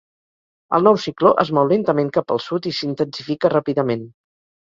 [0.77, 4.09] El nou cicló es mou lentament cap el sud i s'intensifica ràpidament.